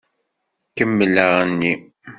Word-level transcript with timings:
Kemmel 0.75 1.15
aɣenni! 1.23 1.73